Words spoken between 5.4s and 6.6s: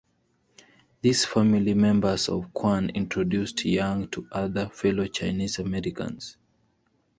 Americans.